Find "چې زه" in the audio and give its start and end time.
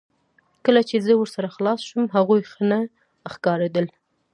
0.89-1.13